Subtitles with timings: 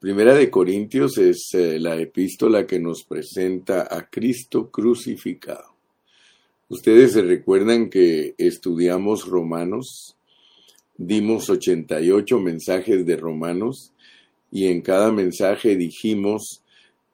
[0.00, 5.74] Primera de Corintios es eh, la epístola que nos presenta a Cristo crucificado.
[6.70, 10.16] Ustedes se recuerdan que estudiamos Romanos,
[10.96, 13.92] dimos 88 mensajes de Romanos
[14.50, 16.62] y en cada mensaje dijimos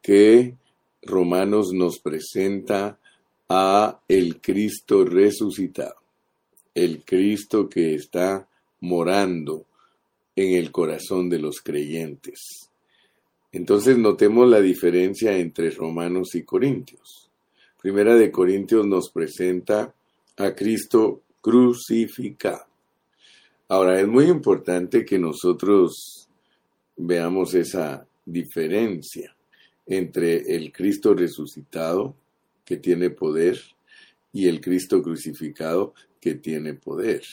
[0.01, 0.53] que
[1.01, 2.97] Romanos nos presenta
[3.49, 5.97] a el Cristo resucitado,
[6.73, 8.47] el Cristo que está
[8.79, 9.65] morando
[10.37, 12.66] en el corazón de los creyentes.
[13.51, 17.29] Entonces notemos la diferencia entre Romanos y Corintios.
[17.81, 19.93] Primera de Corintios nos presenta
[20.37, 22.65] a Cristo crucificado.
[23.69, 26.27] Ahora es muy importante que nosotros
[26.95, 29.35] veamos esa diferencia
[29.85, 32.15] entre el Cristo resucitado
[32.65, 33.59] que tiene poder
[34.33, 37.23] y el Cristo crucificado que tiene poder,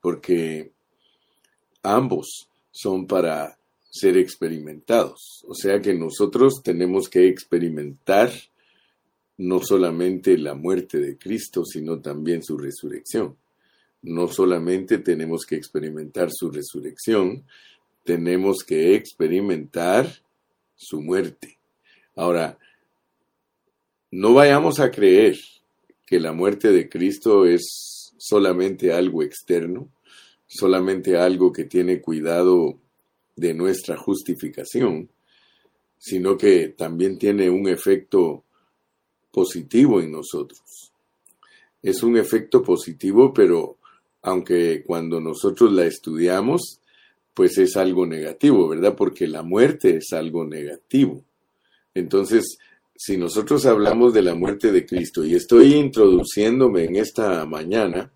[0.00, 0.72] porque
[1.82, 3.58] ambos son para
[3.92, 5.44] ser experimentados.
[5.46, 8.32] O sea que nosotros tenemos que experimentar
[9.36, 13.36] no solamente la muerte de Cristo, sino también su resurrección.
[14.00, 17.44] No solamente tenemos que experimentar su resurrección,
[18.02, 20.08] tenemos que experimentar
[20.74, 21.58] su muerte.
[22.16, 22.58] Ahora,
[24.10, 25.38] no vayamos a creer
[26.06, 29.90] que la muerte de Cristo es solamente algo externo,
[30.46, 32.78] solamente algo que tiene cuidado
[33.36, 35.08] de nuestra justificación,
[35.98, 38.44] sino que también tiene un efecto
[39.30, 40.92] positivo en nosotros.
[41.82, 43.78] Es un efecto positivo, pero
[44.22, 46.80] aunque cuando nosotros la estudiamos,
[47.34, 48.94] pues es algo negativo, ¿verdad?
[48.94, 51.24] Porque la muerte es algo negativo.
[51.94, 52.58] Entonces,
[52.94, 58.12] si nosotros hablamos de la muerte de Cristo, y estoy introduciéndome en esta mañana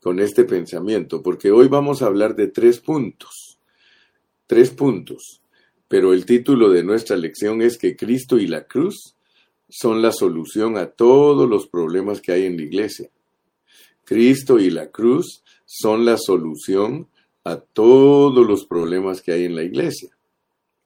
[0.00, 3.53] con este pensamiento, porque hoy vamos a hablar de tres puntos,
[4.46, 5.42] tres puntos,
[5.88, 9.16] pero el título de nuestra lección es que Cristo y la cruz
[9.68, 13.10] son la solución a todos los problemas que hay en la iglesia.
[14.04, 17.08] Cristo y la cruz son la solución
[17.44, 20.10] a todos los problemas que hay en la iglesia.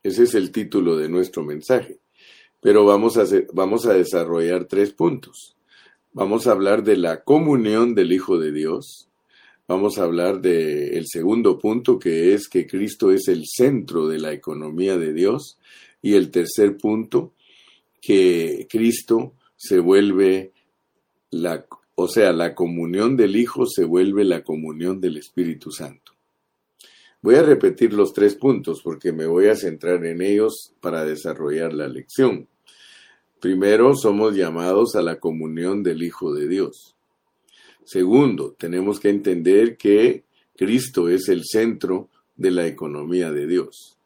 [0.02, 1.98] Ese es el título de nuestro mensaje.
[2.60, 5.56] Pero vamos a, vamos a desarrollar tres puntos.
[6.12, 9.07] Vamos a hablar de la comunión del Hijo de Dios.
[9.68, 14.18] Vamos a hablar del el segundo punto, que es que Cristo es el centro de
[14.18, 15.58] la economía de Dios.
[16.00, 17.34] Y el tercer punto,
[18.00, 20.52] que Cristo se vuelve
[21.30, 26.12] la, o sea, la comunión del Hijo se vuelve la comunión del Espíritu Santo.
[27.20, 31.74] Voy a repetir los tres puntos porque me voy a centrar en ellos para desarrollar
[31.74, 32.48] la lección.
[33.38, 36.94] Primero, somos llamados a la comunión del Hijo de Dios.
[37.90, 43.96] Segundo, tenemos que entender que Cristo es el centro de la economía de Dios.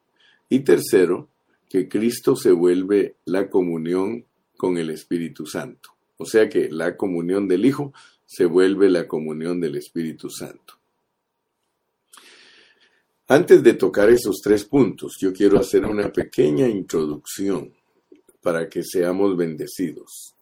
[0.47, 1.27] Y tercero,
[1.67, 4.23] que Cristo se vuelve la comunión
[4.55, 5.89] con el Espíritu Santo.
[6.15, 7.91] O sea que la comunión del Hijo
[8.25, 10.75] se vuelve la comunión del Espíritu Santo.
[13.27, 17.73] Antes de tocar esos tres puntos, yo quiero hacer una pequeña introducción
[18.41, 20.35] para que seamos bendecidos.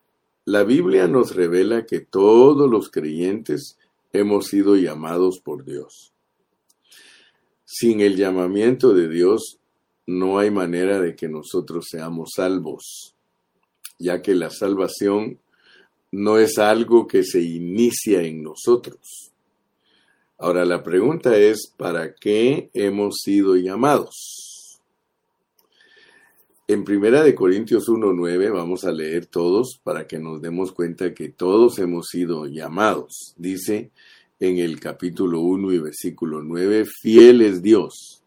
[0.45, 3.77] La Biblia nos revela que todos los creyentes
[4.11, 6.13] hemos sido llamados por Dios.
[7.65, 9.59] Sin el llamamiento de Dios
[10.05, 13.15] no hay manera de que nosotros seamos salvos,
[13.99, 15.39] ya que la salvación
[16.11, 19.31] no es algo que se inicia en nosotros
[20.43, 24.50] Ahora la pregunta es, ¿para qué hemos sido llamados?
[26.67, 31.29] En Primera de Corintios 1.9 vamos a leer todos para que nos demos cuenta que
[31.29, 33.33] todos hemos sido llamados.
[33.35, 33.91] Dice
[34.39, 38.23] en el capítulo 1 y versículo 9, fiel es Dios,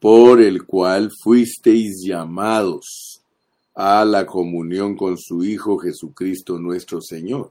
[0.00, 3.22] por el cual fuisteis llamados
[3.74, 7.50] a la comunión con su Hijo Jesucristo nuestro Señor.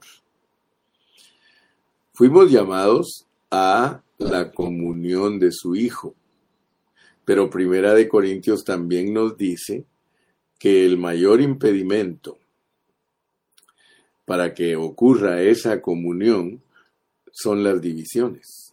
[2.12, 6.14] Fuimos llamados a la comunión de su Hijo.
[7.26, 9.84] Pero Primera de Corintios también nos dice
[10.60, 12.38] que el mayor impedimento
[14.24, 16.62] para que ocurra esa comunión
[17.32, 18.72] son las divisiones,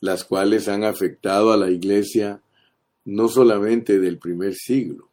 [0.00, 2.40] las cuales han afectado a la iglesia
[3.04, 5.10] no solamente del primer siglo,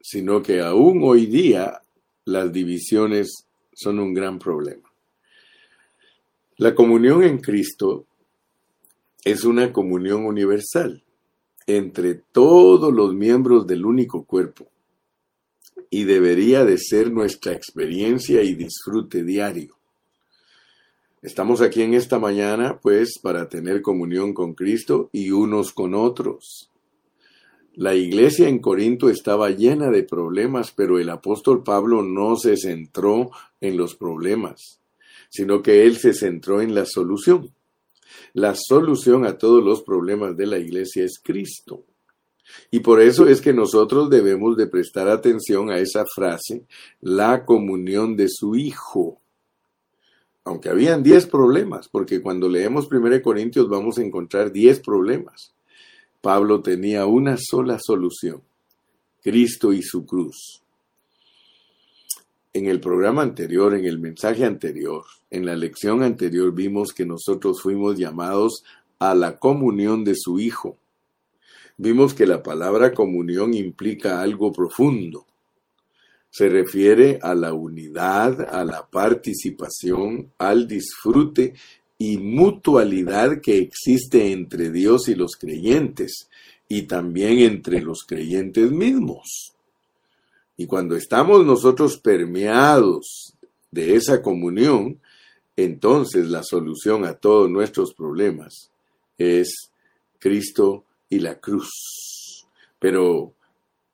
[0.00, 1.82] sino que aún hoy día
[2.24, 4.92] las divisiones son un gran problema.
[6.56, 8.06] La comunión en Cristo
[9.24, 11.02] es una comunión universal
[11.66, 14.68] entre todos los miembros del único cuerpo
[15.90, 19.76] y debería de ser nuestra experiencia y disfrute diario.
[21.22, 26.70] Estamos aquí en esta mañana, pues, para tener comunión con Cristo y unos con otros.
[27.76, 33.30] La iglesia en Corinto estaba llena de problemas, pero el apóstol Pablo no se centró
[33.60, 34.80] en los problemas,
[35.30, 37.53] sino que él se centró en la solución.
[38.32, 41.84] La solución a todos los problemas de la iglesia es Cristo.
[42.70, 46.64] Y por eso es que nosotros debemos de prestar atención a esa frase,
[47.00, 49.20] la comunión de su Hijo.
[50.44, 55.54] Aunque habían diez problemas, porque cuando leemos 1 Corintios vamos a encontrar diez problemas.
[56.20, 58.42] Pablo tenía una sola solución,
[59.22, 60.63] Cristo y su cruz.
[62.54, 67.60] En el programa anterior, en el mensaje anterior, en la lección anterior vimos que nosotros
[67.60, 68.64] fuimos llamados
[68.98, 70.78] a la comunión de su Hijo
[71.76, 75.26] vimos que la palabra comunión implica algo profundo.
[76.30, 81.54] Se refiere a la unidad, a la participación, al disfrute
[81.96, 86.28] y mutualidad que existe entre Dios y los creyentes
[86.68, 89.53] y también entre los creyentes mismos.
[90.56, 93.34] Y cuando estamos nosotros permeados
[93.70, 95.00] de esa comunión,
[95.56, 98.70] entonces la solución a todos nuestros problemas
[99.18, 99.70] es
[100.18, 102.46] Cristo y la cruz.
[102.78, 103.34] Pero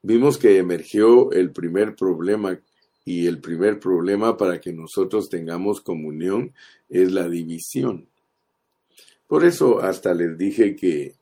[0.03, 2.59] vimos que emergió el primer problema
[3.05, 6.53] y el primer problema para que nosotros tengamos comunión
[6.89, 8.07] es la división.
[9.27, 11.15] Por eso hasta les dije que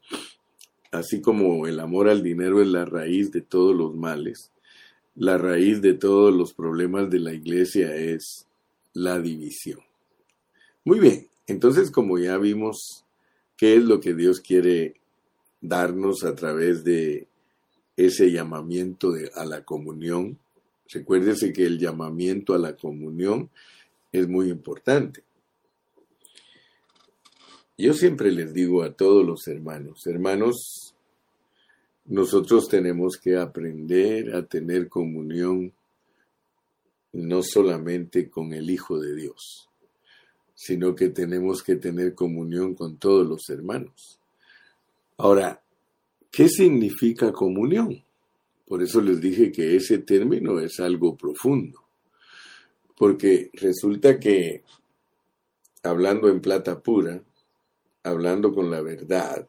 [0.91, 4.51] así como el amor al dinero es la raíz de todos los males,
[5.19, 8.47] la raíz de todos los problemas de la iglesia es
[8.93, 9.81] la división.
[10.85, 13.05] Muy bien, entonces como ya vimos
[13.57, 14.95] qué es lo que Dios quiere
[15.61, 17.27] darnos a través de
[17.97, 20.39] ese llamamiento a la comunión.
[20.89, 23.51] Recuérdese que el llamamiento a la comunión
[24.13, 25.25] es muy importante.
[27.77, 30.95] Yo siempre les digo a todos los hermanos, hermanos,
[32.09, 35.73] nosotros tenemos que aprender a tener comunión
[37.13, 39.69] no solamente con el Hijo de Dios,
[40.55, 44.19] sino que tenemos que tener comunión con todos los hermanos.
[45.19, 45.63] Ahora,
[46.31, 48.03] ¿qué significa comunión?
[48.67, 51.85] Por eso les dije que ese término es algo profundo.
[52.97, 54.63] Porque resulta que,
[55.83, 57.23] hablando en plata pura,
[58.03, 59.47] hablando con la verdad,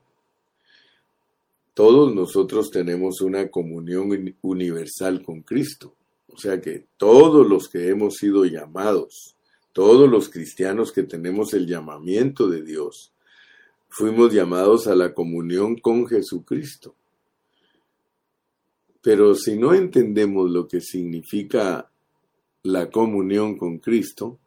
[1.80, 5.96] todos nosotros tenemos una comunión universal con Cristo.
[6.28, 9.38] O sea que todos los que hemos sido llamados,
[9.72, 13.14] todos los cristianos que tenemos el llamamiento de Dios,
[13.88, 16.96] fuimos llamados a la comunión con Jesucristo.
[19.02, 21.90] Pero si no entendemos lo que significa
[22.64, 24.38] la comunión con Cristo,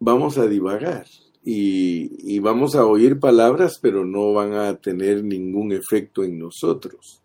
[0.00, 1.06] vamos a divagar
[1.50, 7.22] y, vamos a oír palabras, pero no van a tener ningún efecto en nosotros.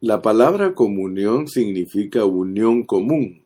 [0.00, 3.44] La palabra comunión significa unión común,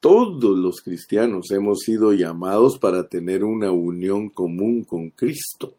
[0.00, 5.72] todos los cristianos hemos sido llamados para tener una unión común con Cristo.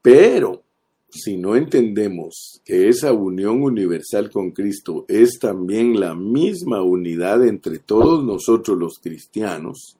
[0.00, 0.62] Pero
[1.08, 7.80] si no entendemos que esa unión universal con Cristo es también la misma unidad entre
[7.80, 9.96] todos nosotros los cristianos,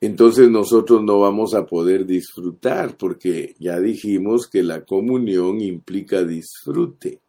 [0.00, 7.20] entonces nosotros no vamos a poder disfrutar porque ya dijimos que la comunión implica disfrute.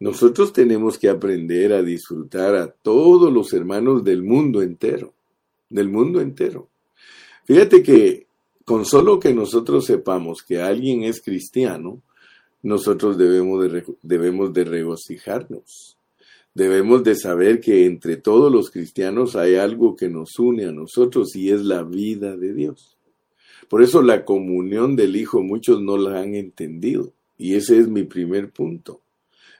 [0.00, 5.12] Nosotros tenemos que aprender a disfrutar a todos los hermanos del mundo entero,
[5.68, 6.68] del mundo entero.
[7.44, 8.26] Fíjate que
[8.64, 12.02] con solo que nosotros sepamos que alguien es cristiano,
[12.62, 15.96] nosotros debemos de, debemos de regocijarnos.
[16.54, 21.36] Debemos de saber que entre todos los cristianos hay algo que nos une a nosotros
[21.36, 22.96] y es la vida de Dios.
[23.68, 27.12] Por eso la comunión del Hijo muchos no la han entendido.
[27.38, 29.00] Y ese es mi primer punto.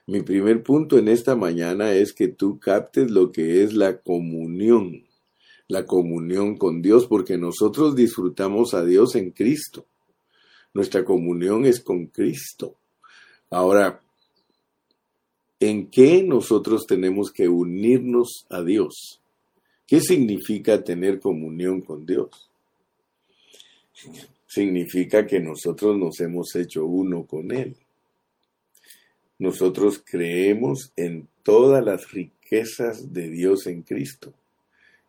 [0.05, 5.05] Mi primer punto en esta mañana es que tú captes lo que es la comunión,
[5.67, 9.85] la comunión con Dios, porque nosotros disfrutamos a Dios en Cristo.
[10.73, 12.75] Nuestra comunión es con Cristo.
[13.49, 14.00] Ahora,
[15.61, 19.21] ¿en qué nosotros tenemos que unirnos a Dios?
[19.87, 22.49] ¿Qué significa tener comunión con Dios?
[24.45, 27.77] Significa que nosotros nos hemos hecho uno con Él
[29.41, 34.35] nosotros creemos en todas las riquezas de Dios en Cristo.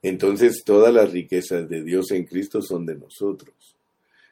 [0.00, 3.54] Entonces todas las riquezas de Dios en Cristo son de nosotros.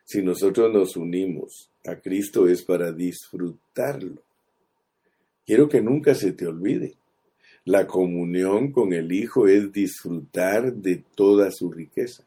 [0.06, 4.22] Si nosotros nos unimos a Cristo es para disfrutarlo.
[5.46, 6.94] Quiero que nunca se te olvide.
[7.64, 12.24] La comunión con el Hijo es disfrutar de toda su riqueza.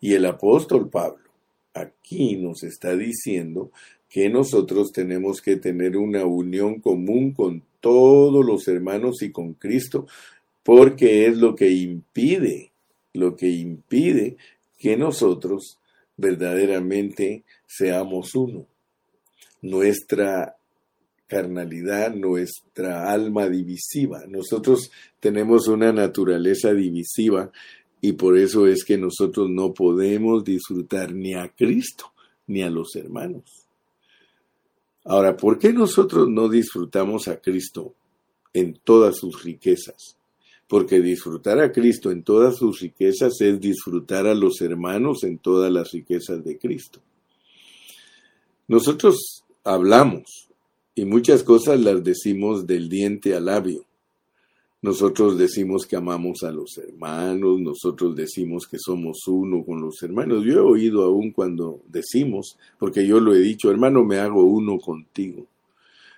[0.00, 1.28] Y el apóstol Pablo
[1.74, 3.70] aquí nos está diciendo
[4.08, 10.06] que nosotros tenemos que tener una unión común con todos los hermanos y con Cristo,
[10.62, 12.72] porque es lo que impide,
[13.12, 14.36] lo que impide
[14.78, 15.78] que nosotros
[16.16, 18.66] verdaderamente seamos uno.
[19.60, 20.56] Nuestra
[21.28, 24.24] carnalidad, nuestra alma divisiva.
[24.26, 27.52] Nosotros tenemos una naturaleza divisiva
[28.00, 32.12] y por eso es que nosotros no podemos disfrutar ni a Cristo
[32.46, 33.66] ni a los hermanos.
[35.04, 37.94] Ahora, ¿por qué nosotros no disfrutamos a Cristo
[38.52, 40.16] en todas sus riquezas?
[40.66, 45.72] Porque disfrutar a Cristo en todas sus riquezas es disfrutar a los hermanos en todas
[45.72, 47.00] las riquezas de Cristo.
[48.66, 50.47] Nosotros hablamos
[50.98, 53.84] y muchas cosas las decimos del diente al labio.
[54.82, 60.44] Nosotros decimos que amamos a los hermanos, nosotros decimos que somos uno con los hermanos.
[60.44, 64.80] Yo he oído aún cuando decimos, porque yo lo he dicho, hermano, me hago uno
[64.80, 65.46] contigo,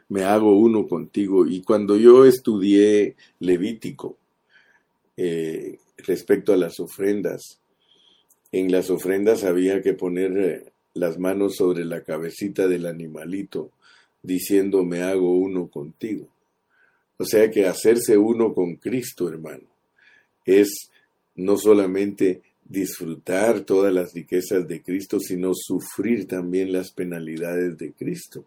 [0.08, 1.46] me hago uno contigo.
[1.46, 4.16] Y cuando yo estudié Levítico
[5.14, 7.58] eh, respecto a las ofrendas,
[8.50, 13.72] en las ofrendas había que poner eh, las manos sobre la cabecita del animalito,
[14.22, 16.28] diciendo, me hago uno contigo.
[17.16, 19.68] O sea que hacerse uno con Cristo, hermano,
[20.44, 20.90] es
[21.34, 28.44] no solamente disfrutar todas las riquezas de Cristo, sino sufrir también las penalidades de Cristo.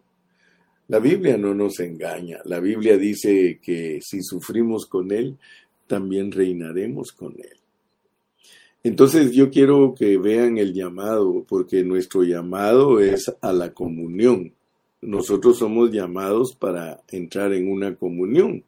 [0.88, 2.38] La Biblia no nos engaña.
[2.44, 5.36] La Biblia dice que si sufrimos con Él,
[5.86, 7.58] también reinaremos con Él.
[8.82, 14.52] Entonces yo quiero que vean el llamado, porque nuestro llamado es a la comunión
[15.04, 18.64] nosotros somos llamados para entrar en una comunión.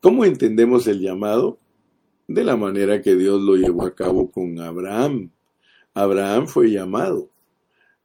[0.00, 1.58] ¿Cómo entendemos el llamado?
[2.28, 5.30] De la manera que Dios lo llevó a cabo con Abraham.
[5.94, 7.28] Abraham fue llamado.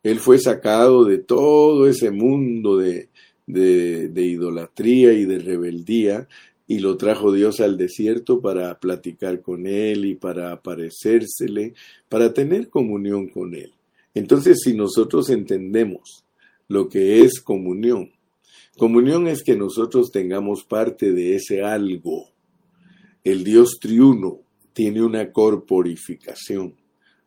[0.03, 3.09] Él fue sacado de todo ese mundo de,
[3.45, 6.27] de, de idolatría y de rebeldía
[6.67, 11.73] y lo trajo Dios al desierto para platicar con él y para aparecérsele,
[12.09, 13.73] para tener comunión con él.
[14.13, 16.25] Entonces, si nosotros entendemos
[16.67, 18.11] lo que es comunión.
[18.77, 22.29] Comunión es que nosotros tengamos parte de ese algo.
[23.23, 24.41] El Dios triuno
[24.73, 26.75] tiene una corporificación,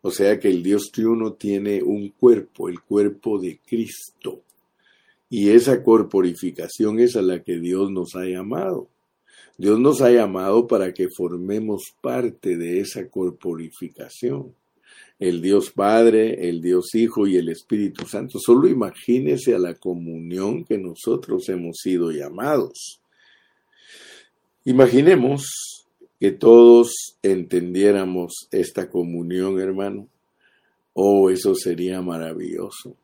[0.03, 4.43] o sea que el Dios triuno tiene un cuerpo, el cuerpo de Cristo.
[5.29, 8.89] Y esa corporificación es a la que Dios nos ha llamado.
[9.59, 14.55] Dios nos ha llamado para que formemos parte de esa corporificación
[15.21, 18.39] el Dios Padre, el Dios Hijo y el Espíritu Santo.
[18.39, 23.03] Solo imagínese a la comunión que nosotros hemos sido llamados.
[24.65, 25.87] Imaginemos
[26.19, 30.09] que todos entendiéramos esta comunión, hermano.
[30.95, 32.97] Oh, eso sería maravilloso.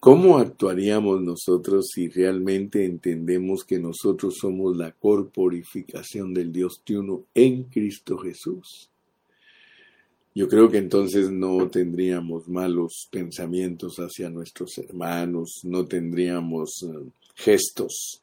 [0.00, 7.64] ¿Cómo actuaríamos nosotros si realmente entendemos que nosotros somos la corporificación del Dios Triuno en
[7.64, 8.90] Cristo Jesús?
[10.36, 18.20] Yo creo que entonces no tendríamos malos pensamientos hacia nuestros hermanos, no tendríamos eh, gestos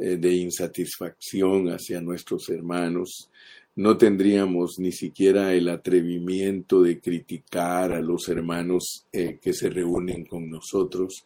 [0.00, 3.28] eh, de insatisfacción hacia nuestros hermanos,
[3.76, 10.24] no tendríamos ni siquiera el atrevimiento de criticar a los hermanos eh, que se reúnen
[10.24, 11.22] con nosotros.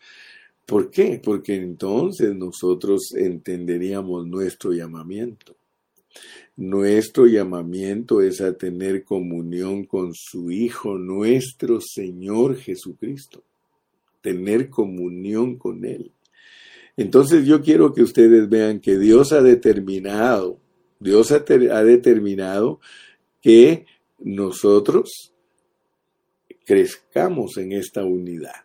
[0.67, 1.21] ¿Por qué?
[1.23, 5.56] Porque entonces nosotros entenderíamos nuestro llamamiento.
[6.57, 13.45] Nuestro llamamiento es a tener comunión con su Hijo, nuestro Señor Jesucristo.
[14.23, 16.13] Tener comunión con Él.
[16.97, 20.59] Entonces yo quiero que ustedes vean que Dios ha determinado,
[20.99, 22.81] Dios ha, determinado
[23.43, 23.85] que
[24.19, 25.33] nosotros
[26.65, 28.65] crezcamos en esta unidad.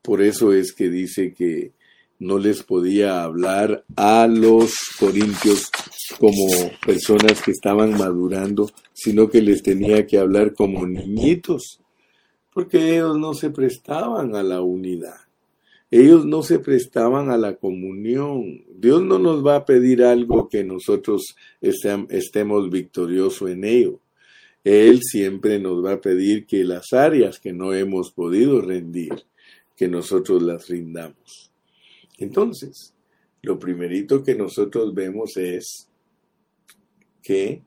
[0.00, 1.72] Por eso es que dice que
[2.18, 5.70] no les podía hablar a los corintios
[6.18, 6.46] como
[6.84, 11.80] personas que estaban madurando, sino que les tenía que hablar como niñitos,
[12.52, 15.16] porque ellos no se prestaban a la unidad.
[15.90, 18.64] Ellos no se prestaban a la comunión.
[18.74, 24.00] Dios no nos va a pedir algo que nosotros estemos victoriosos en ello.
[24.64, 29.12] Él siempre nos va a pedir que las áreas que no hemos podido rendir,
[29.76, 31.52] que nosotros las rindamos.
[32.18, 32.94] Entonces,
[33.42, 35.88] lo primerito que nosotros vemos es
[37.24, 37.62] que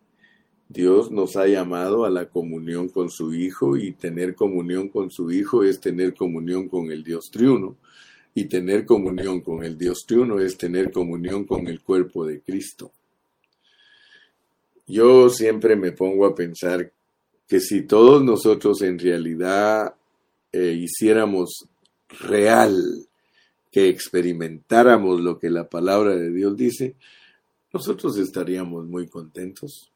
[0.69, 5.31] Dios nos ha llamado a la comunión con su Hijo y tener comunión con su
[5.31, 7.75] Hijo es tener comunión con el Dios triuno
[8.33, 12.91] y tener comunión con el Dios triuno es tener comunión con el cuerpo de Cristo.
[14.85, 16.91] Yo siempre me pongo a pensar
[17.47, 19.95] que si todos nosotros en realidad
[20.51, 21.67] eh, hiciéramos
[22.09, 23.07] real,
[23.71, 26.95] que experimentáramos lo que la palabra de Dios dice,
[27.73, 29.91] nosotros estaríamos muy contentos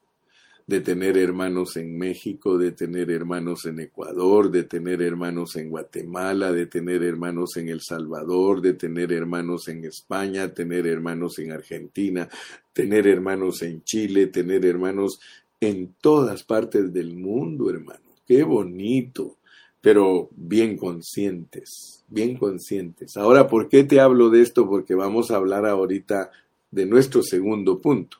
[0.66, 6.52] de tener hermanos en México, de tener hermanos en Ecuador, de tener hermanos en Guatemala,
[6.52, 12.28] de tener hermanos en El Salvador, de tener hermanos en España, tener hermanos en Argentina,
[12.72, 15.20] tener hermanos en Chile, tener hermanos
[15.60, 18.00] en todas partes del mundo, hermano.
[18.26, 19.38] Qué bonito,
[19.80, 23.16] pero bien conscientes, bien conscientes.
[23.16, 24.68] Ahora, ¿por qué te hablo de esto?
[24.68, 26.30] Porque vamos a hablar ahorita
[26.72, 28.16] de nuestro segundo punto.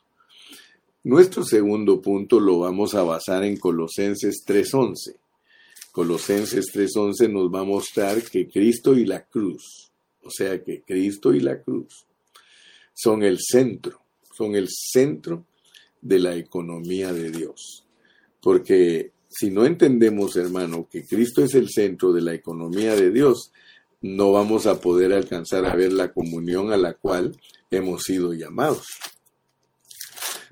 [1.03, 5.17] Nuestro segundo punto lo vamos a basar en Colosenses 3.11.
[5.91, 9.91] Colosenses 3.11 nos va a mostrar que Cristo y la cruz,
[10.23, 12.05] o sea que Cristo y la cruz,
[12.93, 13.99] son el centro,
[14.33, 15.45] son el centro
[16.01, 17.85] de la economía de Dios.
[18.39, 23.51] Porque si no entendemos, hermano, que Cristo es el centro de la economía de Dios,
[24.03, 27.35] no vamos a poder alcanzar a ver la comunión a la cual
[27.71, 28.85] hemos sido llamados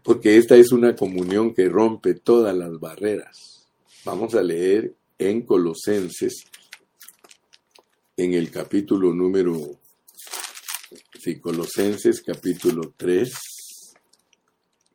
[0.03, 3.67] porque esta es una comunión que rompe todas las barreras.
[4.03, 6.43] Vamos a leer en Colosenses,
[8.17, 9.79] en el capítulo número,
[11.20, 13.31] sí, Colosenses capítulo 3,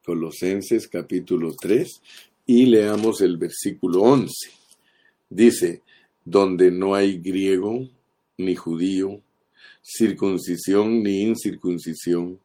[0.04, 2.02] Colosenses capítulo 3,
[2.46, 4.32] y leamos el versículo 11.
[5.30, 5.82] Dice,
[6.24, 7.88] donde no hay griego
[8.38, 9.20] ni judío,
[9.82, 12.38] circuncisión ni incircuncisión,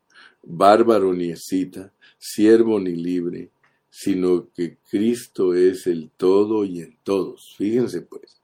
[0.43, 3.50] bárbaro ni escita, siervo ni libre,
[3.89, 7.55] sino que Cristo es el todo y en todos.
[7.57, 8.38] Fíjense pues.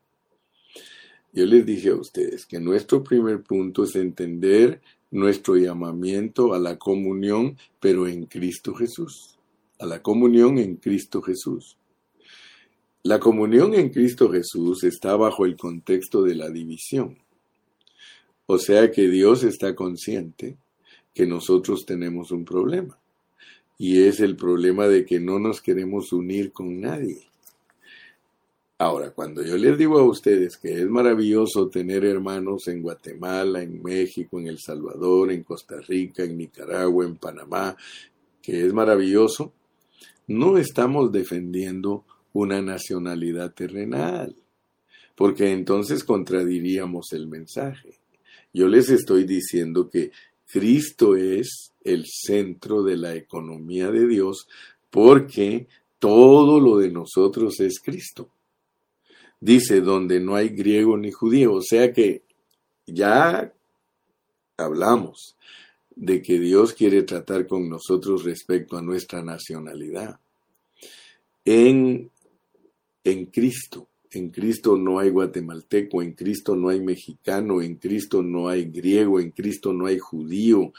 [1.32, 6.78] Yo les dije a ustedes que nuestro primer punto es entender nuestro llamamiento a la
[6.78, 9.38] comunión, pero en Cristo Jesús.
[9.80, 11.78] A la comunión en Cristo Jesús.
[13.04, 17.18] La comunión en Cristo Jesús está bajo el contexto de la división.
[18.48, 20.58] O sea que Dios está consciente
[21.14, 22.98] que nosotros tenemos un problema
[23.78, 27.28] y es el problema de que no nos queremos unir con nadie.
[28.80, 33.82] Ahora, cuando yo les digo a ustedes que es maravilloso tener hermanos en Guatemala, en
[33.84, 37.76] México, en El Salvador, en Costa Rica, en Nicaragua, en Panamá,
[38.42, 39.52] que es maravilloso,
[40.28, 44.36] no estamos defendiendo una nacionalidad terrenal,
[45.16, 47.98] porque entonces contradiríamos el mensaje.
[48.58, 50.10] Yo les estoy diciendo que
[50.48, 54.48] Cristo es el centro de la economía de Dios
[54.90, 55.68] porque
[56.00, 58.32] todo lo de nosotros es Cristo.
[59.40, 61.54] Dice, donde no hay griego ni judío.
[61.54, 62.24] O sea que
[62.88, 63.54] ya
[64.58, 65.36] hablamos
[65.96, 70.20] de que Dios quiere tratar con nosotros respecto a nuestra nacionalidad.
[71.46, 72.10] En,
[73.04, 73.88] en Cristo.
[74.12, 79.20] En Cristo no hay guatemalteco, en Cristo no hay mexicano, en Cristo no hay griego,
[79.20, 80.74] en Cristo no hay judío.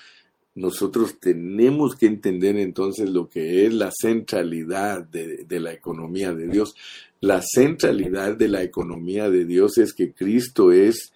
[0.55, 6.75] Nosotros tenemos que entender entonces lo que es la centralidad de, la economía de Dios.
[7.21, 11.13] La centralidad de la economía de Dios es que Cristo es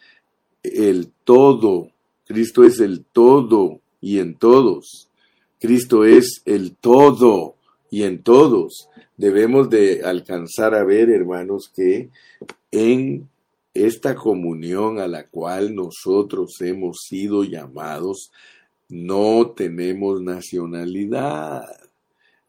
[0.62, 1.90] el todo.
[2.24, 5.08] Cristo es el todo y en todos.
[5.58, 7.56] Cristo es el todo
[7.92, 12.08] y en todos debemos de alcanzar a ver, hermanos, que
[12.70, 13.28] en
[13.74, 18.32] esta comunión a la cual nosotros hemos sido llamados,
[18.88, 21.64] no tenemos nacionalidad.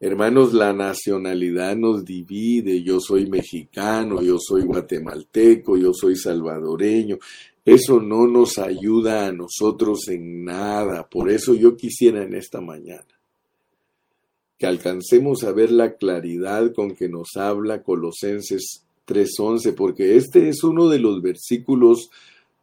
[0.00, 2.82] Hermanos, la nacionalidad nos divide.
[2.82, 7.18] Yo soy mexicano, yo soy guatemalteco, yo soy salvadoreño.
[7.66, 11.06] Eso no nos ayuda a nosotros en nada.
[11.06, 13.13] Por eso yo quisiera en esta mañana
[14.58, 20.62] que alcancemos a ver la claridad con que nos habla Colosenses 3.11, porque este es
[20.64, 22.10] uno de los versículos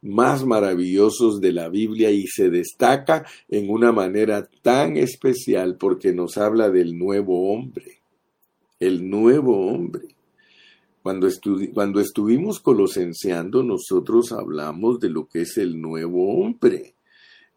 [0.02, 6.36] más maravillosos de la Biblia y se destaca en una manera tan especial porque nos
[6.36, 8.00] habla del nuevo hombre,
[8.80, 10.08] el nuevo hombre.
[11.02, 11.28] Cuando,
[11.74, 16.94] cuando estuvimos colosenseando, nosotros hablamos de lo que es el nuevo hombre.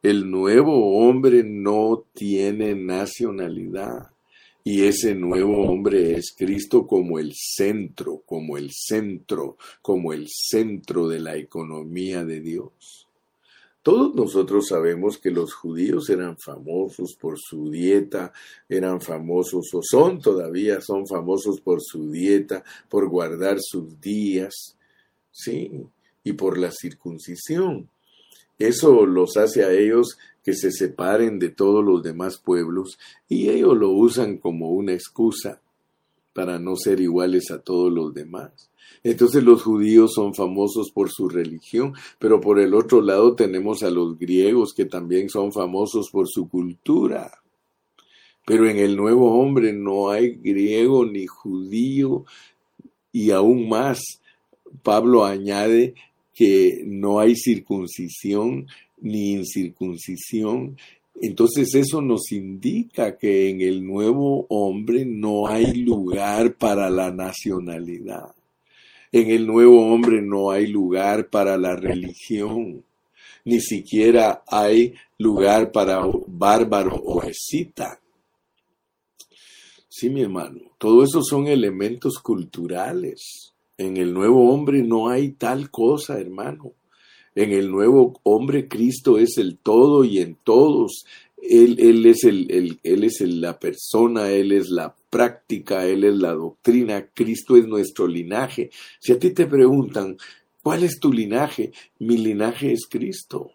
[0.01, 4.14] El nuevo hombre no tiene nacionalidad.
[4.67, 11.07] Y ese nuevo hombre es Cristo como el centro, como el centro, como el centro
[11.07, 13.07] de la economía de Dios.
[13.83, 18.33] Todos nosotros sabemos que los judíos eran famosos por su dieta,
[18.67, 24.75] eran famosos o son todavía, son famosos por su dieta, por guardar sus días,
[25.29, 25.69] sí,
[26.23, 27.87] y por la circuncisión.
[28.57, 33.75] Eso los hace a ellos que se separen de todos los demás pueblos y ellos
[33.75, 35.59] lo usan como una excusa
[36.33, 38.69] para no ser iguales a todos los demás.
[39.03, 43.89] Entonces los judíos son famosos por su religión, pero por el otro lado tenemos a
[43.89, 47.31] los griegos que también son famosos por su cultura.
[48.45, 52.25] Pero en el nuevo hombre no hay griego ni judío
[53.11, 54.21] y aún más,
[54.83, 55.95] Pablo añade
[56.35, 60.77] que no hay circuncisión ni incircuncisión.
[61.21, 68.35] Entonces eso nos indica que en el nuevo hombre no hay lugar para la nacionalidad.
[69.11, 72.83] En el nuevo hombre no hay lugar para la religión,
[73.45, 78.01] ni siquiera hay lugar para bárbaro o escita.
[79.87, 83.53] Sí, mi hermano, todo eso son elementos culturales.
[83.77, 86.73] En el nuevo hombre no hay tal cosa, hermano.
[87.35, 91.05] En el nuevo hombre Cristo es el todo y en todos.
[91.37, 96.33] Él, él es, el, él es la persona, Él es la práctica, Él es la
[96.33, 98.71] doctrina, Cristo es nuestro linaje.
[98.99, 100.17] Si a ti te preguntan,
[100.63, 101.71] ¿cuál es tu linaje?
[101.99, 103.51] Mi linaje es Cristo.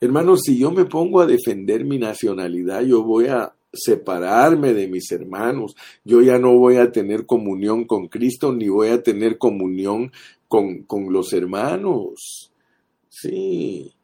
[0.00, 5.10] Hermanos, si yo me pongo a defender mi nacionalidad, yo voy a separarme de mis
[5.12, 5.76] hermanos.
[6.04, 10.12] Yo ya no voy a tener comunión con Cristo ni voy a tener comunión
[10.48, 12.50] con, con los hermanos.
[13.18, 13.94] Sí,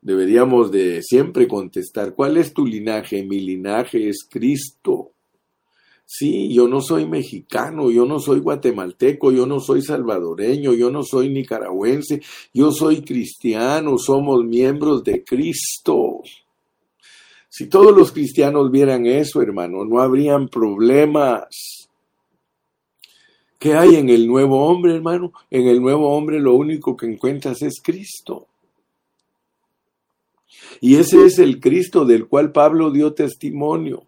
[0.00, 3.24] deberíamos de siempre contestar, ¿cuál es tu linaje?
[3.24, 5.10] Mi linaje es Cristo.
[6.06, 11.02] Sí, yo no soy mexicano, yo no soy guatemalteco, yo no soy salvadoreño, yo no
[11.02, 12.22] soy nicaragüense,
[12.54, 16.20] yo soy cristiano, somos miembros de Cristo.
[17.48, 21.88] Si todos los cristianos vieran eso, hermano, no habrían problemas.
[23.58, 25.32] ¿Qué hay en el nuevo hombre, hermano?
[25.50, 28.46] En el nuevo hombre lo único que encuentras es Cristo.
[30.80, 34.04] Y ese es el Cristo del cual Pablo dio testimonio,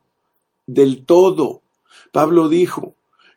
[0.66, 1.62] del todo.
[2.12, 2.94] Pablo dijo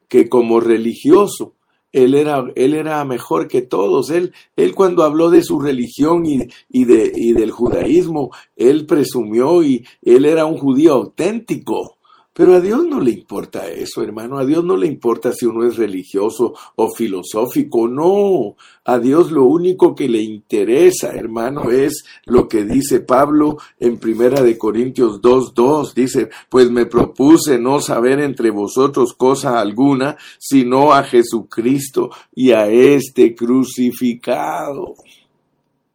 [0.08, 1.54] que como religioso,
[1.92, 4.10] él era, él era mejor que todos.
[4.10, 9.64] Él, él cuando habló de su religión y, y, de, y del judaísmo, él presumió
[9.64, 11.97] y él era un judío auténtico.
[12.38, 14.38] Pero a Dios no le importa eso, hermano.
[14.38, 17.88] A Dios no le importa si uno es religioso o filosófico.
[17.88, 18.56] No.
[18.86, 24.44] A Dios lo único que le interesa, hermano, es lo que dice Pablo en Primera
[24.44, 25.96] de Corintios 2.2.
[25.96, 32.68] Dice, pues me propuse no saber entre vosotros cosa alguna, sino a Jesucristo y a
[32.68, 34.94] este crucificado.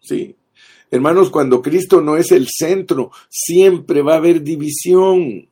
[0.01, 0.35] Sí.
[0.91, 5.52] Hermanos, cuando Cristo no es el centro, siempre va a haber división.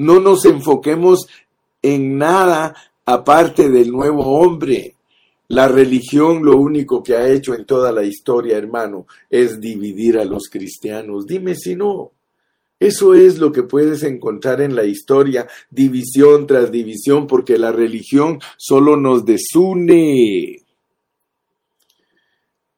[0.00, 1.28] No nos enfoquemos
[1.82, 4.94] en nada aparte del nuevo hombre.
[5.48, 10.24] La religión lo único que ha hecho en toda la historia, hermano, es dividir a
[10.24, 11.26] los cristianos.
[11.26, 12.12] Dime si no.
[12.78, 18.40] Eso es lo que puedes encontrar en la historia, división tras división, porque la religión
[18.56, 20.62] solo nos desune.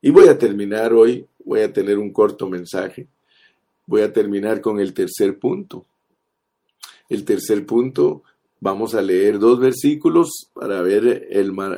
[0.00, 3.06] Y voy a terminar hoy, voy a tener un corto mensaje.
[3.86, 5.86] Voy a terminar con el tercer punto.
[7.12, 8.22] El tercer punto,
[8.58, 11.28] vamos a leer dos versículos para ver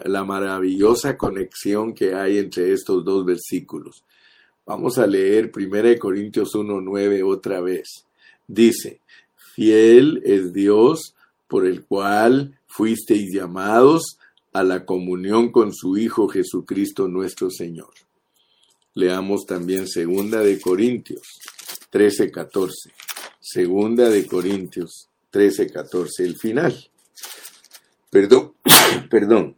[0.05, 4.05] la maravillosa conexión que hay entre estos dos versículos.
[4.65, 8.07] Vamos a leer 1 Corintios 1.9 otra vez.
[8.47, 9.01] Dice,
[9.57, 11.17] fiel es Dios
[11.49, 14.21] por el cual fuisteis llamados
[14.53, 17.93] a la comunión con su Hijo Jesucristo nuestro Señor.
[18.95, 21.27] Leamos también segunda de Corintios
[21.91, 22.93] 13:14.
[23.41, 26.73] Segunda de Corintios 13, 14, el final.
[28.09, 28.53] Perdón,
[29.11, 29.57] perdón.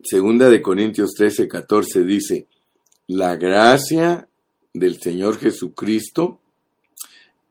[0.00, 2.46] Segunda de Corintios 13, 14 dice,
[3.08, 4.28] la gracia
[4.72, 6.38] del Señor Jesucristo,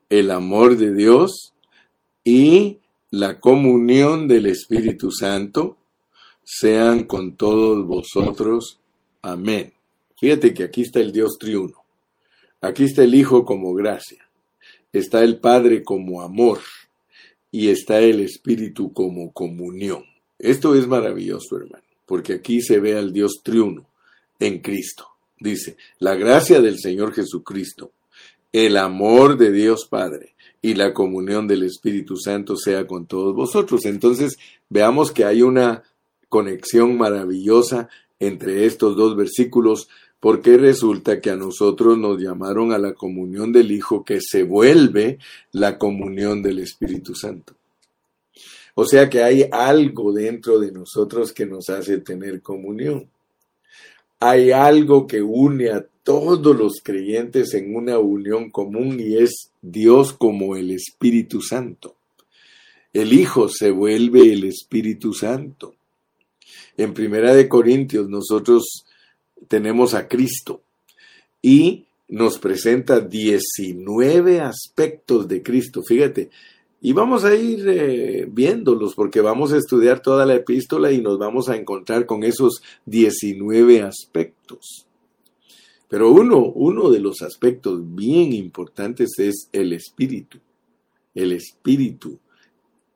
[0.09, 1.53] el amor de Dios
[2.23, 2.79] y
[3.11, 5.75] la comunión del Espíritu Santo
[6.41, 8.79] sean con todos vosotros.
[9.21, 9.73] Amén.
[10.17, 11.83] Fíjate que aquí está el Dios triuno.
[12.61, 14.26] Aquí está el Hijo como gracia
[14.93, 16.59] está el Padre como amor
[17.51, 20.03] y está el Espíritu como comunión.
[20.39, 23.87] Esto es maravilloso, hermano, porque aquí se ve al Dios triuno
[24.39, 25.07] en Cristo.
[25.39, 27.91] Dice, la gracia del Señor Jesucristo,
[28.51, 33.85] el amor de Dios Padre y la comunión del Espíritu Santo sea con todos vosotros.
[33.85, 34.37] Entonces,
[34.69, 35.83] veamos que hay una
[36.29, 39.89] conexión maravillosa entre estos dos versículos
[40.27, 45.19] porque resulta que a nosotros nos llamaron a la comunión del Hijo que se vuelve
[45.53, 47.53] la comunión del Espíritu Santo.
[48.75, 53.07] O sea que hay algo dentro de nosotros que nos hace tener comunión.
[54.19, 60.11] Hay algo que une a todos los creyentes en una unión común y es Dios
[60.11, 61.95] como el Espíritu Santo.
[62.91, 65.75] El Hijo se vuelve el Espíritu Santo.
[66.75, 68.83] En Primera de Corintios nosotros
[69.47, 70.61] tenemos a Cristo
[71.41, 75.83] y nos presenta 19 aspectos de Cristo.
[75.83, 76.29] Fíjate,
[76.79, 81.17] y vamos a ir eh, viéndolos porque vamos a estudiar toda la epístola y nos
[81.17, 84.85] vamos a encontrar con esos 19 aspectos.
[85.89, 90.37] Pero uno, uno de los aspectos bien importantes es el espíritu.
[91.15, 92.19] El espíritu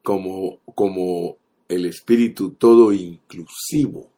[0.04, 4.11] como, como el espíritu todo inclusivo.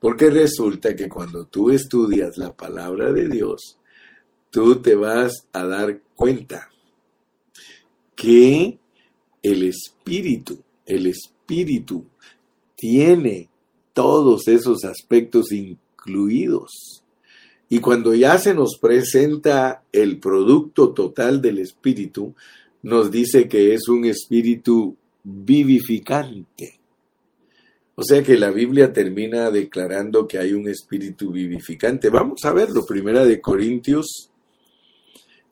[0.00, 3.78] Porque resulta que cuando tú estudias la palabra de Dios,
[4.50, 6.70] tú te vas a dar cuenta
[8.14, 8.78] que
[9.42, 12.04] el espíritu, el espíritu
[12.76, 13.48] tiene
[13.92, 17.02] todos esos aspectos incluidos.
[17.68, 22.34] Y cuando ya se nos presenta el producto total del espíritu,
[22.82, 26.77] nos dice que es un espíritu vivificante.
[28.00, 32.10] O sea que la Biblia termina declarando que hay un espíritu vivificante.
[32.10, 34.30] Vamos a verlo, primera de Corintios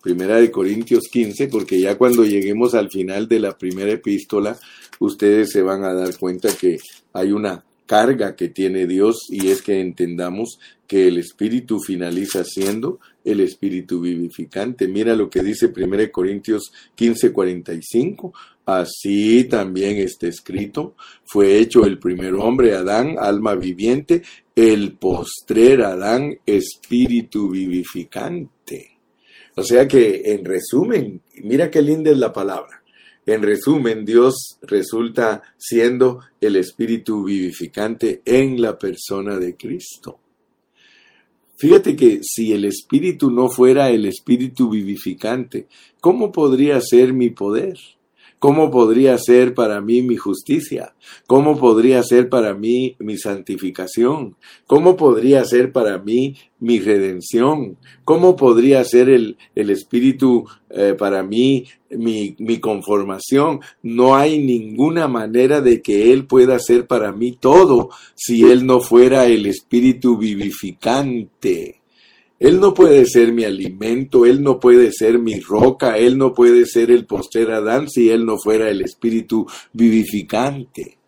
[0.00, 4.56] Primera de Corintios 15, porque ya cuando lleguemos al final de la primera epístola,
[5.00, 6.78] ustedes se van a dar cuenta que
[7.12, 13.00] hay una carga que tiene Dios y es que entendamos que el Espíritu finaliza siendo
[13.27, 14.87] el Espíritu vivificante.
[14.87, 18.33] Mira lo que dice 1 Corintios 15, 45.
[18.65, 24.23] Así también está escrito, fue hecho el primer hombre, Adán, alma viviente,
[24.57, 28.99] el postrer Adán, espíritu vivificante.
[29.55, 32.83] O sea que, en resumen, mira qué linda es la palabra.
[33.25, 40.21] En resumen, Dios resulta siendo el espíritu vivificante en la persona de Cristo.
[41.57, 45.66] Fíjate que si el espíritu no fuera el espíritu vivificante,
[46.01, 47.79] ¿cómo podría ser mi poder?
[48.38, 50.94] ¿Cómo podría ser para mí mi justicia?
[51.27, 54.37] ¿Cómo podría ser para mí mi santificación?
[54.66, 57.79] ¿Cómo podría ser para mí mi redención?
[58.05, 63.61] ¿Cómo podría ser el, el Espíritu eh, para mí mi, mi conformación?
[63.83, 68.81] No hay ninguna manera de que Él pueda ser para mí todo si Él no
[68.81, 71.81] fuera el Espíritu vivificante.
[72.38, 76.66] Él no puede ser mi alimento, Él no puede ser mi roca, Él no puede
[76.66, 80.99] ser el poster Adán si Él no fuera el espíritu vivificante.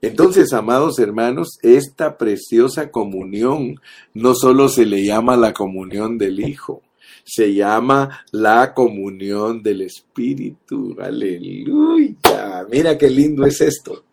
[0.00, 3.80] Entonces, amados hermanos, esta preciosa comunión
[4.14, 6.82] no solo se le llama la comunión del Hijo,
[7.24, 10.96] se llama la comunión del Espíritu.
[10.98, 12.66] Aleluya.
[12.70, 14.04] Mira qué lindo es esto.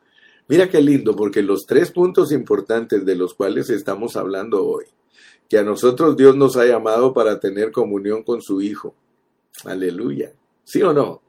[0.50, 4.86] Mira qué lindo, porque los tres puntos importantes de los cuales estamos hablando hoy
[5.50, 8.96] que a nosotros Dios nos ha llamado para tener comunión con su Hijo.
[9.66, 10.34] Aleluya.
[10.64, 11.22] ¿Sí o no?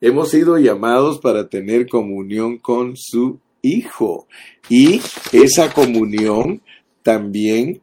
[0.00, 4.26] Hemos sido llamados para tener comunión con su Hijo.
[4.68, 5.00] Y
[5.32, 6.62] esa comunión
[7.02, 7.82] también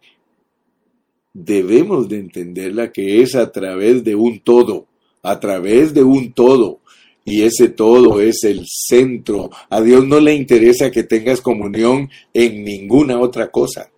[1.34, 4.88] debemos de entenderla que es a través de un todo,
[5.22, 6.80] a través de un todo.
[7.24, 9.52] Y ese todo es el centro.
[9.70, 13.92] A Dios no le interesa que tengas comunión en ninguna otra cosa.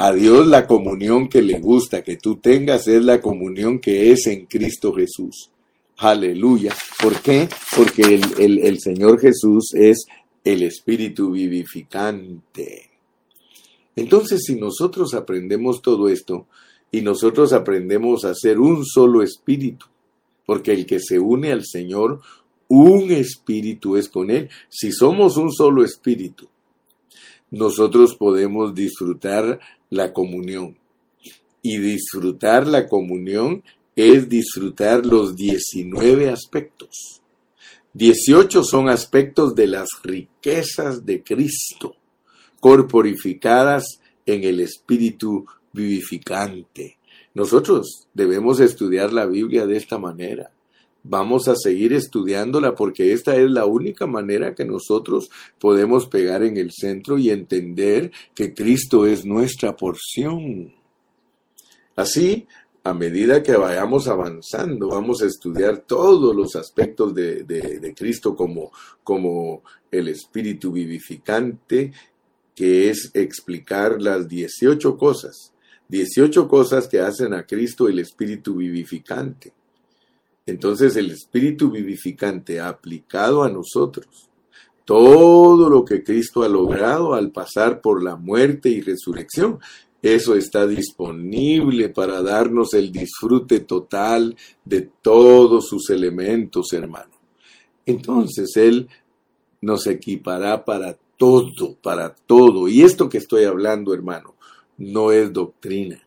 [0.00, 4.28] A Dios la comunión que le gusta que tú tengas es la comunión que es
[4.28, 5.50] en Cristo Jesús.
[5.96, 6.72] Aleluya.
[7.02, 7.48] ¿Por qué?
[7.76, 10.06] Porque el, Señor Jesús es
[10.44, 12.90] el Espíritu vivificante.
[13.96, 16.46] Entonces, si nosotros aprendemos todo esto
[16.92, 19.86] y nosotros aprendemos a ser un solo espíritu,
[20.46, 22.20] porque el que se une al Señor,
[22.68, 24.48] un espíritu es con Él.
[24.68, 26.48] Si somos un solo espíritu,
[27.50, 29.58] nosotros podemos disfrutar
[29.90, 30.76] la comunión.
[31.62, 33.62] Y disfrutar la comunión
[33.96, 37.22] es disfrutar los 19 aspectos.
[37.94, 41.96] 18 son aspectos de las riquezas de Cristo,
[42.60, 46.98] corporificadas en el Espíritu vivificante.
[47.34, 50.52] Nosotros debemos estudiar la Biblia de esta manera
[51.02, 56.56] vamos a seguir estudiándola porque esta es la única manera que nosotros podemos pegar en
[56.56, 60.74] el centro y entender que Cristo es nuestra porción.
[61.96, 62.46] Así,
[62.84, 68.70] a medida que vayamos avanzando, vamos a estudiar todos los aspectos de, Cristo como,
[69.02, 71.92] como el espíritu vivificante,
[72.54, 75.52] que es explicar las 18 cosas,
[75.88, 79.52] 18 cosas que hacen a Cristo el espíritu vivificante.
[80.48, 84.30] Entonces el Espíritu vivificante ha aplicado a nosotros
[84.86, 89.58] todo lo que Cristo ha logrado al pasar por la muerte y resurrección.
[90.00, 97.12] Eso está disponible para darnos el disfrute total de todos sus elementos, hermano.
[97.84, 98.88] entonces Él
[99.60, 102.68] nos equipará para todo, para todo.
[102.68, 104.34] Y esto que estoy hablando, hermano,
[104.78, 106.00] no es doctrina.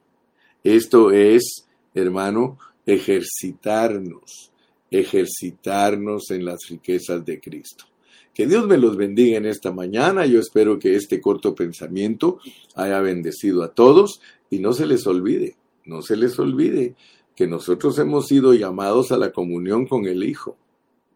[0.64, 2.58] Esto es, hermano,
[2.94, 4.52] ejercitarnos,
[4.90, 7.86] ejercitarnos en las riquezas de Cristo.
[8.34, 10.26] Que Dios me los bendiga en esta mañana.
[10.26, 12.40] Yo espero que este corto pensamiento
[12.76, 16.96] haya bendecido a todos y no se les olvide, no se les olvide
[17.36, 20.58] que nosotros hemos sido llamados a la comunión con el Hijo.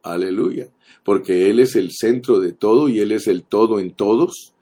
[0.02, 0.70] Aleluya.
[1.04, 4.54] Porque Él es el centro de todo y Él es el todo en todos.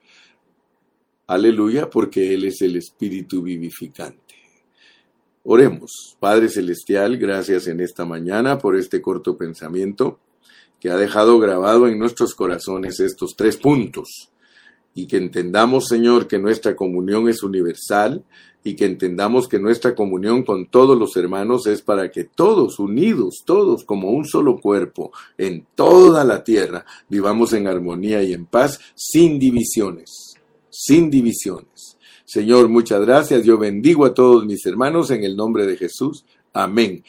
[1.26, 4.23] Aleluya, porque Él es el Espíritu vivificante.
[5.46, 10.18] Oremos, Padre Celestial, gracias en esta mañana por este corto pensamiento
[10.80, 14.30] que ha dejado grabado en nuestros corazones estos tres puntos
[14.94, 18.24] y que entendamos, Señor, que nuestra comunión es universal
[18.62, 23.42] y que entendamos que nuestra comunión con todos los hermanos es para que todos, unidos,
[23.44, 28.80] todos como un solo cuerpo, en toda la tierra, vivamos en armonía y en paz,
[28.94, 30.36] sin divisiones,
[30.70, 31.93] sin divisiones.
[32.34, 33.44] Señor, muchas gracias.
[33.44, 36.24] Yo bendigo a todos mis hermanos en el nombre de Jesús.
[36.52, 37.00] Amén.